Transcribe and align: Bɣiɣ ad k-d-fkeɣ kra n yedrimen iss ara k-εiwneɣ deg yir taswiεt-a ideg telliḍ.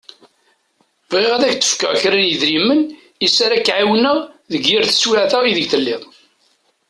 Bɣiɣ 1.11 1.31
ad 1.35 1.45
k-d-fkeɣ 1.51 1.91
kra 2.01 2.17
n 2.21 2.25
yedrimen 2.29 2.81
iss 3.25 3.37
ara 3.45 3.57
k-εiwneɣ 3.65 4.17
deg 4.51 4.63
yir 4.67 4.83
taswiεt-a 4.85 5.39
ideg 5.45 5.67
telliḍ. 5.71 6.03